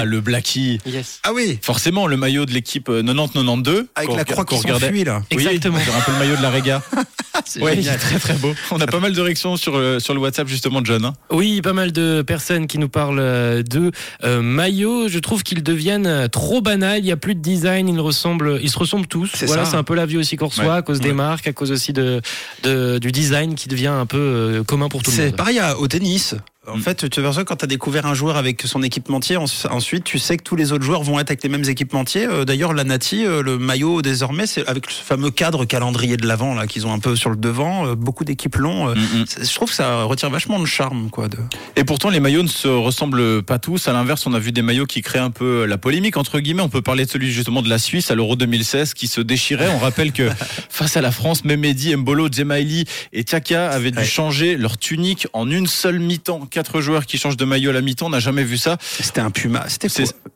Ah, 0.03 0.05
le 0.05 0.21
Blackie. 0.21 0.79
Yes. 0.85 1.21
Ah 1.23 1.33
oui, 1.33 1.59
Forcément, 1.63 2.07
le 2.09 2.17
maillot 2.17 2.45
de 2.45 2.53
l'équipe 2.53 2.89
euh, 2.89 3.03
90-92. 3.03 3.87
avec 3.95 4.09
qu'on 4.09 4.17
la 4.17 4.23
rega- 4.23 4.33
croix 4.33 4.45
qu'on 4.45 4.57
qui 4.57 4.63
regardait. 4.63 4.87
s'enfuit 4.87 5.05
là. 5.05 5.23
Oui, 5.31 5.37
Exactement. 5.47 5.79
un 5.79 6.01
peu 6.01 6.13
le 6.13 6.19
maillot 6.19 6.37
de 6.37 6.43
la 6.43 6.51
Réga. 6.51 6.83
C'est 7.45 7.63
Ouais, 7.63 7.75
il 7.75 7.83
génial. 7.83 7.95
est 7.95 7.99
très 7.99 8.19
très 8.19 8.35
beau. 8.35 8.53
On 8.71 8.81
a 8.81 8.87
pas 8.87 9.01
mal 9.01 9.13
de 9.15 9.21
réactions 9.21 9.57
sur 9.57 9.79
le, 9.79 9.99
sur 10.01 10.13
le 10.15 10.21
WhatsApp 10.21 10.47
justement 10.49 10.81
de 10.81 10.87
John. 10.87 11.05
hein. 11.05 11.13
Oui, 11.31 11.61
pas 11.63 11.73
mal 11.73 11.91
de 11.93 12.23
personnes 12.23 12.67
qui 12.67 12.79
nous 12.79 12.89
parlent 12.89 13.19
euh, 13.21 13.63
de 13.63 13.91
euh, 14.25 14.43
maillots. 14.43 15.09
Je 15.09 15.19
trouve 15.19 15.43
qu'ils 15.43 15.63
deviennent 15.63 16.07
euh, 16.07 16.29
trop 16.29 16.61
banals. 16.61 16.99
Il 17.01 17.07
y 17.07 17.13
a 17.13 17.17
plus 17.17 17.35
de 17.35 17.41
design. 17.41 17.89
Ils 17.89 18.01
ressemblent, 18.01 18.59
ils 18.63 18.71
se 18.71 18.79
ressemblent 18.79 19.07
tous. 19.07 19.31
C'est 19.35 19.47
Voilà, 19.47 19.65
ça. 19.65 19.73
c'est 19.73 19.77
un 19.77 19.83
peu 19.85 19.95
la 19.95 20.07
vie 20.07 20.19
aussi 20.19 20.37
qu'on 20.37 20.49
reçoit 20.49 20.65
Ouais. 20.65 20.71
à 20.71 20.83
cause 20.83 21.01
des 21.01 21.09
Ouais. 21.09 21.15
marques, 21.15 21.47
à 21.47 21.53
cause 21.53 21.73
aussi 21.73 21.93
de, 21.93 22.21
de- 22.65 22.99
du 22.99 23.13
design 23.13 23.55
qui 23.55 23.69
devient 23.69 23.87
un 23.89 24.07
peu 24.07 24.19
euh, 24.19 24.63
commun 24.65 24.89
pour 24.89 25.03
tout 25.03 25.11
le 25.11 25.17
C'est 25.17 25.27
monde. 25.27 25.37
pareil 25.37 25.59
à- 25.59 25.79
au 25.79 25.89
tennis. 25.89 26.35
En 26.69 26.77
Mm. 26.77 26.81
fait, 26.81 27.11
tu 27.11 27.21
vois 27.21 27.33
ça 27.33 27.43
quand 27.43 27.57
tu 27.57 27.65
as 27.65 27.67
découvert 27.67 28.07
un 28.07 28.15
joueur 28.15 28.37
avec 28.37 28.63
son 28.63 28.85
équipementier, 28.85 29.37
en- 29.37 29.47
ensuite 29.71 30.05
tu 30.05 30.21
sais 30.21 30.37
que 30.37 30.45
tous 30.45 30.55
les 30.55 30.71
autres 30.71 30.85
joueurs 30.85 31.03
vont 31.03 31.19
être 31.19 31.31
avec 31.31 31.43
les 31.43 31.49
mêmes 31.49 31.65
équipementiers. 31.69 32.25
Euh, 32.29 32.45
D'ailleurs, 32.45 32.73
la 32.73 32.85
Nati, 32.85 33.27
euh, 33.27 33.43
le 33.43 33.59
maillot 33.59 34.01
désormais, 34.01 34.47
c'est 34.47 34.65
avec 34.69 34.89
ce 34.89 35.03
fameux 35.03 35.33
cadre 35.33 35.65
calendrier 35.65 36.17
de 36.17 36.25
l'avant 36.25 36.55
là 36.55 36.69
qu'ils 36.69 36.87
ont 36.87 36.93
un 36.93 37.01
peu 37.01 37.17
sur 37.17 37.31
le 37.31 37.37
devant. 37.37 37.87
euh, 37.89 37.95
beaucoup 37.97 38.25
d'équipes 38.25 38.55
l'ont. 38.57 38.95
Mm, 38.95 38.99
mm. 38.99 39.25
c'est- 39.27 39.45
Je 39.45 39.53
trouve 39.57 39.71
que 39.71 39.75
ça 39.75 40.05
retire 40.05 40.31
vachement 40.31 40.61
de 40.61 40.67
charme, 40.67 41.11
quoi. 41.11 41.27
De... 41.27 41.37
Et 41.75 41.83
pourtant, 41.83 42.11
les 42.11 42.21
maillots 42.21 42.45
ne 42.45 42.49
se 42.49 42.69
ressemblent 42.69 43.43
pas 43.43 43.59
tous. 43.59 43.89
À 43.89 43.93
l'inverse, 43.93 44.25
on 44.29 44.33
a 44.35 44.39
vu 44.39 44.53
des 44.53 44.63
maillots 44.63 44.87
qui 44.87 45.03
créent 45.03 45.19
un 45.19 45.31
peu 45.33 45.65
la 45.67 45.79
polémique, 45.79 46.17
entre 46.17 46.39
guillemets. 46.39 46.63
On 46.63 46.69
peut 46.69 46.81
parler 46.83 47.07
de 47.07 47.11
celui 47.11 47.33
justement 47.33 47.63
de 47.63 47.69
la 47.69 47.79
Suisse 47.79 48.13
à 48.13 48.15
l'Euro 48.15 48.37
2016 48.37 48.95
qui 48.95 49.09
se 49.09 49.21
déchirait. 49.21 49.69
On 49.75 49.79
rappelle 49.79 50.13
que 50.13 50.29
face 50.71 50.97
à 50.97 51.01
la 51.01 51.11
France, 51.11 51.45
Memedi, 51.45 51.97
Mbolo, 51.97 52.29
Djemaili 52.31 52.85
et 53.13 53.25
Tiaka 53.25 53.69
avaient 53.71 53.91
dû 53.91 53.99
Ouais. 53.99 54.05
changer 54.05 54.57
leur 54.57 54.79
tunique 54.79 55.27
en 55.33 55.51
une 55.51 55.67
seule 55.67 55.99
mi-temps. 55.99 56.47
Quatre 56.53 56.83
joueurs 56.83 57.07
qui 57.07 57.17
changent 57.17 57.39
de 57.39 57.47
maillot 57.47 57.71
à 57.71 57.73
la 57.73 57.81
mi-temps. 57.81 58.07
On 58.07 58.11
n'a 58.11 58.21
jamais 58.21 58.45
vu 58.45 58.59
ça. 58.59 58.77
C'était 58.81 59.21
un 59.23 59.31
puma. 59.31 59.65
C'était. 59.69 59.89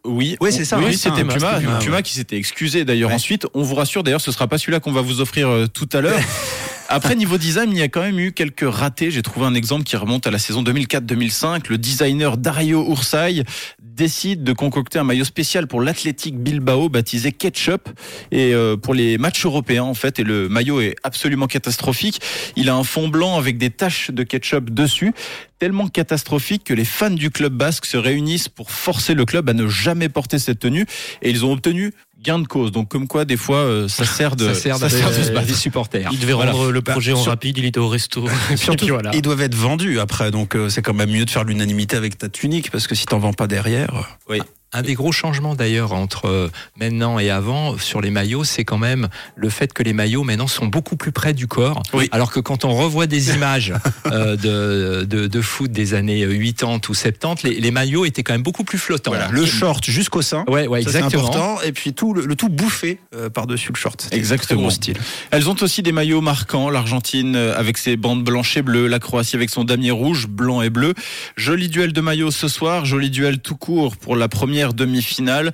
Oui, 0.04 0.36
Oui, 0.40 0.50
c'est 0.50 0.64
ça, 0.64 0.78
Oui, 0.78 0.86
hein, 0.86 0.92
c'était 0.92 1.24
Puma, 1.24 1.58
Puma, 1.58 1.78
Puma, 1.78 1.96
ouais. 1.96 2.02
qui 2.02 2.14
s'était 2.14 2.36
excusé 2.36 2.84
d'ailleurs. 2.86 3.10
Ouais. 3.10 3.14
Ensuite, 3.16 3.46
on 3.52 3.62
vous 3.62 3.74
rassure. 3.74 4.02
D'ailleurs, 4.02 4.22
ce 4.22 4.32
sera 4.32 4.46
pas 4.48 4.56
celui-là 4.56 4.80
qu'on 4.80 4.92
va 4.92 5.02
vous 5.02 5.20
offrir 5.20 5.48
euh, 5.48 5.66
tout 5.66 5.88
à 5.92 6.00
l'heure. 6.00 6.18
Après, 6.88 7.16
niveau 7.16 7.36
design, 7.36 7.70
il 7.72 7.78
y 7.78 7.82
a 7.82 7.88
quand 7.88 8.02
même 8.02 8.18
eu 8.18 8.32
quelques 8.32 8.68
ratés. 8.68 9.10
J'ai 9.10 9.22
trouvé 9.22 9.46
un 9.46 9.54
exemple 9.54 9.84
qui 9.84 9.96
remonte 9.96 10.26
à 10.26 10.30
la 10.30 10.38
saison 10.38 10.62
2004-2005. 10.62 11.68
Le 11.68 11.78
designer 11.78 12.36
Dario 12.36 12.88
Ursay 12.88 13.42
décide 13.80 14.44
de 14.44 14.52
concocter 14.52 14.98
un 14.98 15.04
maillot 15.04 15.24
spécial 15.24 15.66
pour 15.66 15.80
l'Athletic 15.80 16.38
Bilbao 16.38 16.88
baptisé 16.88 17.32
Ketchup 17.32 17.88
et 18.30 18.52
euh, 18.52 18.76
pour 18.76 18.94
les 18.94 19.18
matchs 19.18 19.44
européens 19.44 19.84
en 19.84 19.94
fait. 19.94 20.20
Et 20.20 20.24
le 20.24 20.48
maillot 20.48 20.80
est 20.80 20.94
absolument 21.02 21.46
catastrophique. 21.46 22.20
Il 22.56 22.68
a 22.68 22.76
un 22.76 22.84
fond 22.84 23.08
blanc 23.08 23.36
avec 23.36 23.58
des 23.58 23.70
taches 23.70 24.10
de 24.10 24.22
ketchup 24.22 24.70
dessus, 24.70 25.12
tellement 25.58 25.88
catastrophique 25.88 26.64
que 26.64 26.74
les 26.74 26.84
fans 26.84 27.10
du 27.10 27.30
club 27.30 27.54
basque 27.54 27.86
se 27.86 27.96
réunissent 27.96 28.48
pour 28.48 28.70
forcer 28.70 29.14
le 29.14 29.24
club 29.24 29.48
à 29.48 29.54
ne 29.54 29.66
jamais 29.66 30.08
porter 30.08 30.38
cette 30.38 30.58
tenue 30.58 30.86
et 31.22 31.30
ils 31.30 31.44
ont 31.44 31.52
obtenu 31.52 31.92
gain 32.22 32.38
de 32.38 32.46
cause. 32.46 32.72
Donc 32.72 32.88
comme 32.88 33.06
quoi 33.06 33.24
des 33.24 33.36
fois 33.36 33.58
euh, 33.58 33.88
ça 33.88 34.04
sert 34.04 34.36
de 34.36 34.52
ça 34.52 34.54
sert, 34.54 34.76
ça 34.78 34.86
de- 34.88 34.92
sert 34.92 35.08
de 35.10 35.22
se 35.22 35.30
battre. 35.32 35.46
des 35.46 35.54
supporters. 35.54 36.08
Il 36.12 36.18
devait 36.18 36.32
Voilà. 36.32 36.52
rendre 36.52 36.70
le 36.72 36.80
projet 36.82 37.12
en 37.12 37.16
sur- 37.22 37.30
rapide. 37.30 37.58
Il 37.58 37.64
était 37.64 37.78
au 37.78 37.88
resto. 37.88 38.26
Et 38.50 38.56
Surtout, 38.56 38.84
puis 38.86 38.92
voilà. 38.92 39.10
ils 39.14 39.22
doivent 39.22 39.42
être 39.42 39.54
vendus 39.54 40.00
après, 40.00 40.30
donc 40.30 40.54
euh, 40.56 40.68
c'est 40.68 40.82
quand 40.82 40.94
même 40.94 41.10
mieux 41.10 41.24
de 41.24 41.30
faire 41.30 41.44
l'unanimité 41.44 41.96
avec 41.96 42.18
ta 42.18 42.28
tunique 42.28 42.70
parce 42.70 42.86
que 42.86 42.94
si 42.94 43.06
t'en 43.06 43.18
vends 43.18 43.32
pas 43.32 43.46
derrière. 43.46 44.06
euh, 44.30 44.38
Un 44.76 44.82
des 44.82 44.94
gros 44.94 45.12
changements 45.12 45.54
d'ailleurs 45.54 45.92
entre 45.92 46.26
euh, 46.28 46.50
maintenant 46.78 47.18
et 47.18 47.30
avant 47.30 47.78
sur 47.78 48.00
les 48.00 48.10
maillots, 48.10 48.44
c'est 48.44 48.64
quand 48.64 48.78
même 48.78 49.08
le 49.34 49.48
fait 49.48 49.72
que 49.72 49.82
les 49.82 49.92
maillots 49.92 50.22
maintenant 50.22 50.46
sont 50.48 50.66
beaucoup 50.66 50.96
plus 50.96 51.12
près 51.12 51.32
du 51.32 51.46
corps. 51.46 51.82
Oui. 51.94 52.08
Alors 52.12 52.30
que 52.30 52.40
quand 52.40 52.64
on 52.64 52.74
revoit 52.74 53.06
des 53.06 53.34
images 53.34 53.72
euh, 54.06 54.36
de, 54.36 55.04
de, 55.04 55.26
de 55.26 55.40
foot 55.40 55.72
des 55.72 55.94
années 55.94 56.20
80 56.26 56.80
ou 56.88 56.94
70, 56.94 57.42
les, 57.44 57.60
les 57.60 57.70
maillots 57.70 58.04
étaient 58.04 58.22
quand 58.22 58.34
même 58.34 58.42
beaucoup 58.42 58.64
plus 58.64 58.78
flottants. 58.78 59.12
Voilà, 59.12 59.28
le 59.30 59.46
short 59.46 59.84
jusqu'au 59.84 60.20
sein. 60.22 60.44
Ouais, 60.48 60.66
ouais, 60.66 60.82
Ça, 60.82 60.90
exactement. 60.90 61.22
important. 61.28 61.62
Et 61.62 61.72
puis 61.72 61.94
tout 61.94 62.12
le, 62.12 62.26
le 62.26 62.36
tout 62.36 62.48
bouffé 62.50 62.98
euh, 63.14 63.30
par-dessus 63.30 63.72
le 63.72 63.78
short. 63.78 64.08
Exactement. 64.12 64.60
gros 64.62 64.70
style. 64.70 64.98
Elles 65.30 65.48
ont 65.48 65.56
aussi 65.62 65.82
des 65.82 65.92
maillots 65.92 66.20
marquants. 66.20 66.68
L'Argentine 66.68 67.34
euh, 67.34 67.58
avec 67.58 67.78
ses 67.78 67.96
bandes 67.96 68.24
blanches 68.24 68.56
et 68.58 68.62
bleues, 68.62 68.88
la 68.88 68.98
Croatie 68.98 69.36
avec 69.36 69.48
son 69.50 69.64
damier 69.64 69.90
rouge, 69.90 70.26
blanc 70.28 70.60
et 70.60 70.70
bleu. 70.70 70.92
Joli 71.36 71.68
duel 71.68 71.92
de 71.92 72.00
maillots 72.00 72.30
ce 72.30 72.48
soir, 72.48 72.84
joli 72.84 73.08
duel 73.10 73.38
tout 73.38 73.56
court 73.56 73.96
pour 73.96 74.16
la 74.16 74.28
première 74.28 74.65
demi-finale 74.74 75.52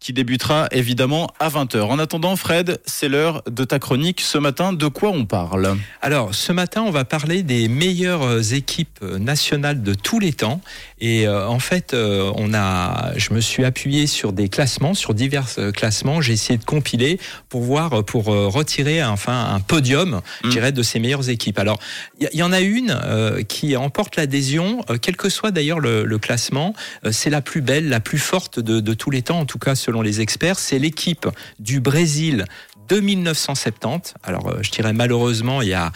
qui 0.00 0.14
débutera 0.14 0.66
évidemment 0.72 1.28
à 1.38 1.50
20h. 1.50 1.82
En 1.82 1.98
attendant, 1.98 2.34
Fred, 2.34 2.80
c'est 2.86 3.08
l'heure 3.08 3.42
de 3.48 3.64
ta 3.64 3.78
chronique. 3.78 4.22
Ce 4.22 4.38
matin, 4.38 4.72
de 4.72 4.86
quoi 4.88 5.10
on 5.10 5.26
parle? 5.26 5.76
Alors, 6.00 6.34
ce 6.34 6.52
matin, 6.52 6.82
on 6.82 6.90
va 6.90 7.04
parler 7.04 7.42
des 7.42 7.68
meilleures 7.68 8.54
équipes 8.54 9.02
nationales 9.02 9.82
de 9.82 9.92
tous 9.92 10.18
les 10.18 10.32
temps. 10.32 10.62
Et 11.00 11.26
euh, 11.26 11.48
en 11.48 11.58
fait, 11.58 11.94
euh, 11.94 12.30
on 12.36 12.52
a, 12.52 13.12
je 13.16 13.32
me 13.32 13.40
suis 13.40 13.64
appuyé 13.64 14.06
sur 14.06 14.32
des 14.32 14.48
classements, 14.48 14.94
sur 14.94 15.14
divers 15.14 15.46
euh, 15.58 15.72
classements. 15.72 16.20
J'ai 16.20 16.34
essayé 16.34 16.58
de 16.58 16.64
compiler 16.64 17.18
pour 17.48 17.62
voir, 17.62 18.04
pour 18.04 18.26
retirer 18.26 19.02
enfin 19.02 19.54
un 19.54 19.60
podium, 19.60 20.20
je 20.42 20.48
Mm. 20.48 20.50
dirais, 20.50 20.72
de 20.72 20.82
ces 20.82 20.98
meilleures 20.98 21.28
équipes. 21.30 21.58
Alors, 21.58 21.78
il 22.20 22.28
y, 22.32 22.42
en 22.42 22.52
a 22.52 22.60
une 22.60 22.90
euh, 23.04 23.42
qui 23.42 23.76
emporte 23.76 24.16
l'adhésion, 24.16 24.84
quel 25.00 25.16
que 25.16 25.28
soit 25.28 25.50
d'ailleurs 25.50 25.80
le, 25.80 26.04
le 26.04 26.18
classement. 26.18 26.74
C'est 27.10 27.30
la 27.30 27.40
plus 27.40 27.60
belle, 27.62 27.88
la 27.88 28.00
plus 28.00 28.18
forte 28.18 28.60
de, 28.60 28.80
de 28.80 28.94
tous 28.94 29.10
les 29.10 29.22
temps, 29.22 29.40
en 29.40 29.46
tout 29.46 29.58
cas 29.58 29.74
selon 29.74 30.02
les 30.02 30.20
experts. 30.20 30.58
C'est 30.58 30.78
l'équipe 30.78 31.26
du 31.58 31.80
Brésil 31.80 32.44
de 32.88 32.98
1970. 32.98 34.14
Alors, 34.24 34.62
je 34.62 34.70
dirais 34.70 34.92
malheureusement, 34.92 35.62
il 35.62 35.68
y 35.68 35.74
a 35.74 35.92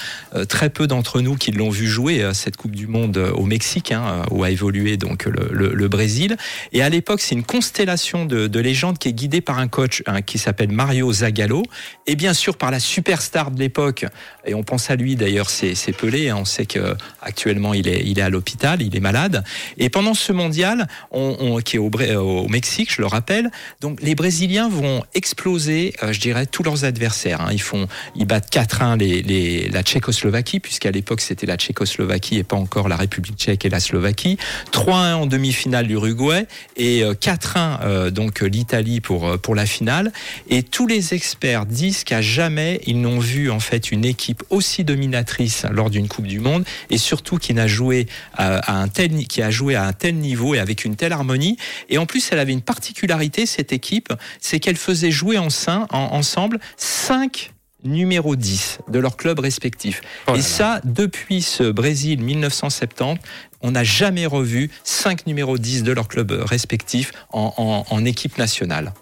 très 0.48 0.70
peu 0.70 0.86
d'entre 0.86 1.20
nous 1.20 1.34
qui 1.34 1.50
l'ont 1.50 1.70
vu 1.70 1.88
jouer 1.88 2.30
cette 2.34 2.56
Coupe 2.56 2.76
du 2.76 2.86
Monde 2.86 3.16
au 3.34 3.44
Mexique, 3.46 3.90
hein, 3.90 4.22
où 4.30 4.44
a 4.44 4.50
évolué 4.50 4.93
donc 4.96 5.24
le, 5.26 5.88
Brésil. 5.88 6.36
Et 6.72 6.82
à 6.82 6.88
l'époque, 6.88 7.20
c'est 7.20 7.34
une 7.34 7.44
constellation 7.44 8.24
de, 8.24 8.46
de 8.46 8.60
légendes 8.60 8.98
qui 8.98 9.08
est 9.08 9.12
guidée 9.12 9.40
par 9.40 9.58
un 9.58 9.68
coach 9.68 10.02
hein, 10.06 10.22
qui 10.22 10.38
s'appelle 10.38 10.72
Mario 10.72 11.12
Zagallo, 11.12 11.62
et 12.06 12.16
bien 12.16 12.32
sûr 12.34 12.56
par 12.56 12.70
la 12.70 12.80
superstar 12.80 13.50
de 13.50 13.58
l'époque. 13.58 14.06
Et 14.46 14.54
on 14.54 14.62
pense 14.62 14.90
à 14.90 14.96
lui 14.96 15.16
d'ailleurs, 15.16 15.50
c'est 15.50 15.74
Pelé. 15.92 16.30
hein, 16.30 16.36
on 16.38 16.44
sait 16.44 16.66
que 16.66 16.96
actuellement 17.22 17.74
il 17.74 17.88
est 17.88 18.02
il 18.04 18.18
est 18.18 18.22
à 18.22 18.30
l'hôpital, 18.30 18.82
il 18.82 18.94
est 18.96 19.00
malade. 19.00 19.44
Et 19.78 19.88
pendant 19.90 20.14
ce 20.14 20.32
mondial, 20.32 20.88
on, 21.10 21.36
on- 21.40 21.58
qui 21.60 21.76
est 21.76 21.78
au, 21.78 22.48
Mexique, 22.48 22.92
je 22.92 23.00
le 23.00 23.06
rappelle, 23.06 23.50
donc 23.80 24.00
les 24.02 24.14
Brésiliens 24.14 24.68
vont 24.68 25.02
exploser, 25.14 25.94
euh, 26.02 26.12
je 26.12 26.20
dirais, 26.20 26.46
tous 26.46 26.62
leurs 26.62 26.84
adversaires. 26.84 27.40
hein. 27.40 27.48
Ils 27.52 27.60
font, 27.60 27.86
ils 28.16 28.26
battent 28.26 28.52
4-1 28.52 28.98
les, 28.98 29.22
les, 29.22 29.68
la 29.68 29.82
Tchécoslovaquie, 29.82 30.60
puisqu'à 30.60 30.90
l'époque 30.90 31.20
c'était 31.20 31.46
la 31.46 31.56
Tchécoslovaquie 31.56 32.36
et 32.38 32.44
pas 32.44 32.56
encore 32.56 32.88
la 32.88 32.96
République 32.96 33.36
tchèque 33.38 33.64
et 33.64 33.70
la 33.70 33.80
Slovaquie. 33.80 34.36
3-1 34.84 35.14
en 35.14 35.26
demi-finale 35.26 35.86
l'Uruguay 35.86 36.46
et 36.76 37.02
euh, 37.02 37.14
4-1 37.14 37.78
euh, 37.82 38.10
donc 38.10 38.40
l'Italie 38.42 39.00
pour 39.00 39.26
euh, 39.26 39.36
pour 39.38 39.54
la 39.54 39.64
finale. 39.66 40.12
Et 40.50 40.62
tous 40.62 40.86
les 40.86 41.14
experts 41.14 41.64
disent 41.66 42.04
qu'à 42.04 42.20
jamais 42.20 42.80
ils 42.86 43.00
n'ont 43.00 43.18
vu 43.18 43.50
en 43.50 43.60
fait 43.60 43.90
une 43.92 44.04
équipe 44.04 44.42
aussi 44.50 44.84
dominatrice 44.84 45.64
lors 45.70 45.88
d'une 45.90 46.08
Coupe 46.08 46.26
du 46.26 46.40
Monde 46.40 46.64
et 46.90 46.98
surtout 46.98 47.38
qui 47.38 47.54
n'a 47.54 47.66
joué 47.66 48.06
à, 48.34 48.58
à 48.58 48.82
un 48.82 48.88
tel 48.88 49.04
qui 49.26 49.42
a 49.42 49.50
joué 49.50 49.74
à 49.74 49.84
un 49.84 49.92
tel 49.92 50.16
niveau 50.16 50.54
et 50.54 50.58
avec 50.58 50.84
une 50.84 50.96
telle 50.96 51.12
harmonie. 51.12 51.56
Et 51.88 51.98
en 51.98 52.06
plus, 52.06 52.28
elle 52.32 52.38
avait 52.38 52.52
une 52.52 52.62
particularité 52.62 53.46
cette 53.46 53.72
équipe, 53.72 54.12
c'est 54.40 54.60
qu'elle 54.60 54.76
faisait 54.76 55.10
jouer 55.10 55.38
en 55.38 55.50
sein, 55.50 55.86
en- 55.90 55.98
ensemble 56.14 56.58
cinq 56.76 57.52
numéros 57.84 58.34
10 58.34 58.78
de 58.88 58.98
leur 58.98 59.16
club 59.18 59.40
respectif. 59.40 60.00
et 60.34 60.40
ça, 60.40 60.80
depuis 60.84 61.42
ce 61.42 61.64
Brésil 61.70 62.18
1970, 62.22 63.20
on 63.64 63.70
n'a 63.70 63.82
jamais 63.82 64.26
revu 64.26 64.70
cinq 64.84 65.26
numéros 65.26 65.56
10 65.56 65.82
de 65.82 65.92
leur 65.92 66.06
club 66.06 66.30
respectif 66.30 67.12
en, 67.32 68.04
équipe 68.04 68.36
nationale. 68.36 68.92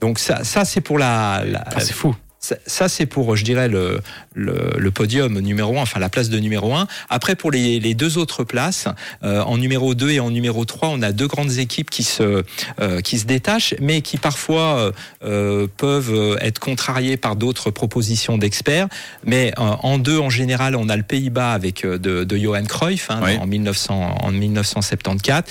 Donc 0.00 0.18
ça, 0.18 0.44
ça 0.44 0.64
c'est 0.64 0.80
pour 0.80 0.98
la, 0.98 1.44
la- 1.44 1.62
Ah, 1.66 1.80
c'est 1.80 1.92
fou. 1.92 2.16
Ça, 2.40 2.54
ça, 2.66 2.88
c'est 2.88 3.06
pour, 3.06 3.34
je 3.34 3.42
dirais, 3.44 3.66
le, 3.68 4.00
le, 4.34 4.70
le 4.78 4.90
podium 4.92 5.40
numéro 5.40 5.76
un, 5.78 5.82
enfin 5.82 5.98
la 5.98 6.08
place 6.08 6.28
de 6.28 6.38
numéro 6.38 6.72
un. 6.72 6.86
Après, 7.10 7.34
pour 7.34 7.50
les, 7.50 7.80
les 7.80 7.94
deux 7.94 8.16
autres 8.16 8.44
places, 8.44 8.86
euh, 9.24 9.40
en 9.42 9.58
numéro 9.58 9.94
2 9.96 10.10
et 10.10 10.20
en 10.20 10.30
numéro 10.30 10.64
3, 10.64 10.88
on 10.88 11.02
a 11.02 11.10
deux 11.10 11.26
grandes 11.26 11.58
équipes 11.58 11.90
qui 11.90 12.04
se, 12.04 12.44
euh, 12.80 13.00
qui 13.00 13.18
se 13.18 13.26
détachent, 13.26 13.74
mais 13.80 14.02
qui 14.02 14.18
parfois 14.18 14.78
euh, 14.78 14.92
euh, 15.24 15.66
peuvent 15.78 16.38
être 16.40 16.60
contrariées 16.60 17.16
par 17.16 17.34
d'autres 17.34 17.70
propositions 17.72 18.38
d'experts. 18.38 18.86
Mais 19.24 19.52
euh, 19.58 19.62
en 19.82 19.98
deux, 19.98 20.18
en 20.20 20.30
général, 20.30 20.76
on 20.76 20.88
a 20.88 20.96
le 20.96 21.02
Pays-Bas 21.02 21.52
avec 21.52 21.84
euh, 21.84 21.98
de, 21.98 22.22
de 22.22 22.36
Johan 22.36 22.64
Cruyff 22.64 23.10
hein, 23.10 23.20
Oui. 23.24 23.36
en, 23.36 23.46
1900, 23.46 24.16
en 24.22 24.30
1974. 24.30 25.42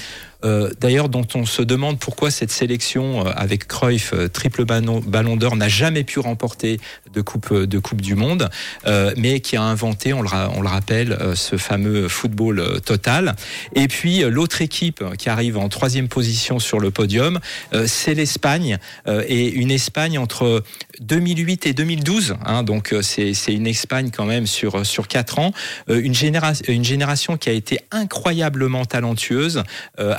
Euh, 0.44 0.70
D'ailleurs, 0.80 1.10
dont 1.10 1.26
on 1.36 1.46
se 1.46 1.62
demande 1.62 2.00
pourquoi 2.00 2.32
cette 2.32 2.52
sélection 2.52 3.26
euh, 3.26 3.32
avec 3.36 3.68
Cruyff, 3.68 4.14
euh, 4.14 4.28
triple 4.28 4.66
ballon, 4.66 5.36
d'or, 5.36 5.56
n'a 5.56 5.68
jamais 5.68 6.04
pu 6.04 6.20
remporter 6.20 6.80
de 7.14 7.22
coupe 7.22 7.54
de 7.54 7.80
coupe 7.80 8.02
du 8.02 8.16
monde, 8.16 8.50
mais 9.18 9.40
qui 9.40 9.56
a 9.56 9.62
inventé, 9.62 10.14
on 10.14 10.22
le, 10.22 10.68
rappelle, 10.68 11.18
ce 11.36 11.58
fameux 11.58 12.08
football 12.08 12.82
total. 12.82 13.36
Et 13.76 13.88
puis 13.88 14.20
l'autre 14.20 14.62
équipe 14.62 15.04
qui 15.18 15.30
arrive 15.30 15.58
en 15.58 15.70
troisième 15.70 16.08
position 16.08 16.60
sur 16.60 16.80
le 16.80 16.92
podium, 16.92 17.40
c'est 17.86 18.14
l'Espagne 18.14 18.78
et 19.08 19.50
une 19.50 19.72
Espagne 19.72 20.20
entre 20.20 20.64
2008 21.00 21.68
et 21.68 21.74
2012. 21.74 22.36
Hein, 22.46 22.64
donc 22.64 22.94
c'est 23.02 23.34
une 23.48 23.68
Espagne 23.68 24.12
quand 24.16 24.26
même 24.26 24.48
sur 24.48 24.86
sur 24.86 25.08
quatre 25.08 25.40
ans, 25.40 25.52
une 25.88 26.16
génération 26.16 26.66
une 26.68 26.86
génération 26.86 27.38
qui 27.38 27.50
a 27.50 27.54
été 27.54 27.80
incroyablement 27.92 28.86
talentueuse 28.86 29.64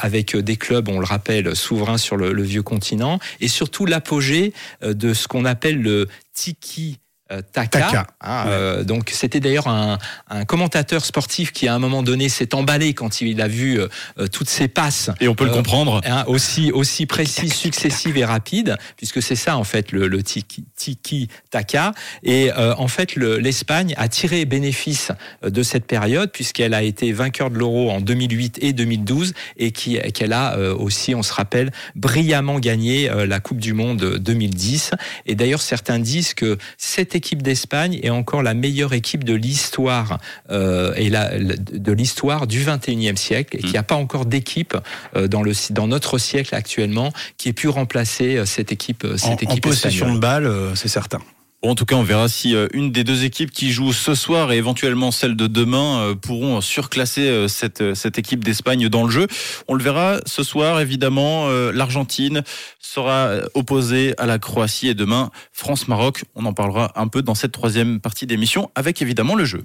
avec 0.09 0.35
des 0.35 0.57
clubs, 0.57 0.89
on 0.89 1.01
le 1.01 1.05
rappelle, 1.05 1.55
souverains 1.55 1.99
sur 1.99 2.17
le, 2.17 2.33
le 2.33 2.43
vieux 2.43 2.63
continent 2.63 3.19
et 3.41 3.49
surtout 3.49 3.85
l'apogée 3.85 4.55
euh, 4.83 4.95
de 4.95 5.13
ce 5.13 5.29
qu'on 5.29 5.45
appelle 5.45 5.83
le 5.83 6.09
tiki. 6.33 6.99
Euh, 7.33 7.43
Taka. 7.53 7.81
Taka. 7.81 8.07
Ah, 8.21 8.49
euh, 8.49 8.85
donc 8.85 9.11
c'était 9.13 9.41
d'ailleurs 9.41 9.69
un, 9.69 9.99
un 10.29 10.45
commentateur 10.45 11.05
sportif 11.05 11.53
qui 11.53 11.69
à 11.69 11.75
un 11.75 11.79
moment 11.79 12.03
donné 12.03 12.29
s'est 12.29 12.55
emballé 12.55 12.95
quand 12.95 13.21
il 13.21 13.41
a 13.41 13.49
vu 13.49 13.79
euh, 13.81 13.89
euh, 14.19 14.27
toutes 14.29 14.49
ces 14.49 14.69
passes 14.69 15.11
Et 15.21 15.29
on 15.29 15.35
peut 15.35 15.45
le 15.45 15.51
Euh, 15.51 15.55
comprendre. 15.55 16.01
hein, 16.07 16.25
aussi 16.27 16.73
aussi 16.73 17.07
précis, 17.07 17.49
successive 17.51 18.17
et 18.17 18.25
rapide, 18.25 18.77
puisque 18.97 19.23
c'est 19.23 19.37
ça 19.37 19.57
en 19.57 19.65
fait 19.65 19.93
le, 19.93 20.09
le 20.09 20.23
tiki, 20.23 20.65
tiki 20.77 21.29
taka. 21.51 21.93
Et 22.23 22.51
euh, 22.53 22.75
en 22.77 22.89
fait, 22.89 23.15
le- 23.15 23.39
l'Espagne 23.39 23.95
a 23.97 24.09
tiré 24.09 24.45
bénéfice 24.45 25.13
de 25.43 25.63
cette 25.63 25.87
période 25.87 26.31
puisqu'elle 26.33 26.75
a 26.75 26.83
été 26.83 27.13
vainqueur 27.13 27.51
de 27.51 27.59
l'Euro 27.59 27.91
en 27.91 28.01
2008 28.01 28.59
et 28.63 28.73
2012 28.73 29.33
et 29.57 29.71
qui- 29.73 29.99
qu'elle 30.13 30.33
a 30.33 30.57
euh, 30.57 30.75
aussi, 30.75 31.15
on 31.15 31.23
se 31.23 31.33
rappelle, 31.33 31.71
brillamment 31.95 32.59
gagné 32.59 33.11
euh, 33.11 33.27
la 33.27 33.41
Coupe 33.41 33.59
du 33.61 33.73
Monde 33.73 34.17
2010. 34.19 34.93
Et 35.27 35.35
d'ailleurs, 35.35 35.61
certains 35.63 35.99
disent 35.99 36.35
que 36.35 36.59
cette 36.77 37.15
équipe 37.19 37.43
d'Espagne 37.43 38.01
est 38.03 38.11
encore 38.11 38.43
la 38.43 38.55
meilleure 38.55 38.95
équipe 38.95 39.25
de 39.25 39.35
l'histoire 39.35 40.19
euh, 40.51 40.95
et 40.97 41.11
la, 41.11 41.39
de 41.39 41.93
l'histoire 41.93 42.47
du 42.47 42.65
21e 42.65 43.17
siècle 43.17 43.57
et 43.57 43.61
qu'il 43.61 43.73
n'y 43.73 43.77
a 43.77 43.83
pas 43.83 43.97
encore 43.97 44.25
d'équipe 44.25 44.77
euh, 45.17 45.29
dans 45.29 45.43
le 45.43 45.53
dans 45.71 45.89
notre 45.89 46.17
siècle 46.19 46.55
actuellement 46.55 47.13
qui 47.37 47.51
ait 47.51 47.53
pu 47.53 47.69
remplacer 47.69 48.37
euh, 48.37 48.47
cette 48.47 48.73
équipe 48.73 49.05
En, 49.05 49.17
cette 49.19 49.47
en 49.47 49.51
équipe 49.51 49.65
possession 49.65 50.07
espagnole. 50.07 50.15
de 50.15 50.21
balle, 50.21 50.77
c'est 50.77 50.89
certain. 50.89 51.21
En 51.61 51.75
tout 51.75 51.85
cas, 51.85 51.97
on 51.97 52.05
verra 52.05 52.29
si 52.29 52.55
euh, 52.55 52.69
une 52.73 52.93
des 52.93 53.03
deux 53.03 53.25
équipes 53.25 53.51
qui 53.51 53.73
jouent 53.73 53.93
ce 53.93 54.15
soir 54.15 54.53
et 54.53 54.59
éventuellement 54.59 55.11
celle 55.11 55.35
de 55.35 55.49
demain 55.49 55.99
euh, 55.99 56.15
pourront 56.15 56.61
surclasser 56.61 57.23
euh, 57.23 57.49
cette, 57.49 57.95
cette 57.95 58.17
équipe 58.17 58.45
d'Espagne 58.45 58.89
dans 58.89 59.03
le 59.03 59.11
jeu. 59.11 59.27
On 59.67 59.75
le 59.75 59.83
verra 59.83 60.19
ce 60.25 60.45
soir, 60.45 60.81
évidemment. 60.81 61.49
L'Argentine 61.73 62.43
sera 62.79 63.31
opposée 63.55 64.15
à 64.19 64.27
la 64.27 64.39
Croatie 64.39 64.89
et 64.89 64.95
demain, 64.95 65.31
France-Maroc. 65.53 66.25
On 66.37 66.45
en 66.45 66.53
parlera 66.53 66.93
un 66.95 67.09
peu 67.09 67.23
dans 67.23 67.35
cette 67.35 67.53
troisième 67.53 68.01
partie 68.01 68.27
d'émission 68.27 68.71
avec 68.75 69.03
évidemment 69.03 69.35
le 69.35 69.45
jeu. 69.45 69.65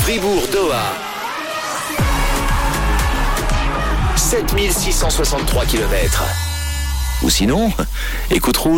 Fribourg-Doha. 0.00 0.94
7663 4.16 5.66
km. 5.66 6.57
Ou 7.22 7.30
sinon, 7.30 7.72
écoute. 8.30 8.58